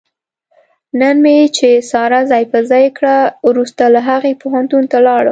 [0.99, 3.17] نن مې چې ساره ځای په ځای کړه،
[3.49, 5.29] ورسته له هغې پوهنتون ته ولاړم.